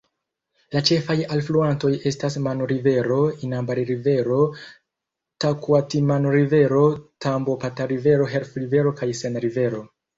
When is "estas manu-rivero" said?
2.11-3.19